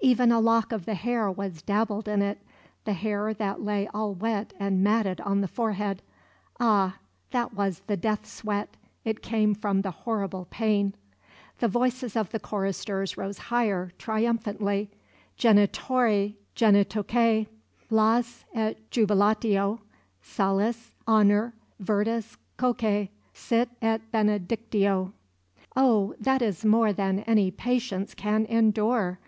[0.00, 2.38] Even a lock of the hair was dabbled in it,
[2.86, 6.00] the hair that lay all wet and matted on the forehead
[6.58, 6.96] ah,
[7.32, 10.94] that was the death sweat; it came from the horrible pain.
[11.58, 14.88] The voices of the choristers rose higher, triumphantly:
[15.36, 17.48] "Genitori, genitoque,
[17.90, 19.80] Laus et jubilatio,
[20.22, 25.12] Salus, honor, virtus quoque, Sit et benedictio."
[25.76, 29.18] Oh, that is more than any patience can endure!